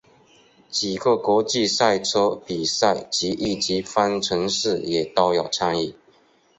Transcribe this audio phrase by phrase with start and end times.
[0.67, 5.93] 几个国际赛车比赛及一级方程式也都有参与。